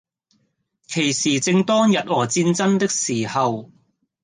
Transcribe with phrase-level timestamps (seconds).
[0.87, 3.69] 其時正當日俄戰爭的時候，